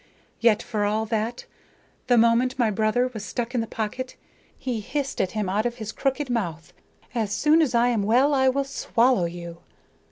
Yet, 0.39 0.63
for 0.63 0.83
all 0.83 1.05
that, 1.05 1.45
the 2.07 2.17
moment 2.17 2.57
my 2.57 2.71
brother 2.71 3.11
was 3.13 3.23
stuck 3.23 3.53
in 3.53 3.61
the 3.61 3.67
pocket 3.67 4.15
he 4.57 4.79
hissed 4.79 5.21
at 5.21 5.33
him 5.33 5.47
out 5.47 5.67
of 5.67 5.75
his 5.75 5.91
crooked 5.91 6.27
mouth: 6.27 6.73
"'As 7.13 7.31
soon 7.31 7.61
as 7.61 7.75
I 7.75 7.89
am 7.89 8.01
well, 8.01 8.33
I 8.33 8.49
will 8.49 8.63
swallow 8.63 9.25
you.' 9.25 9.59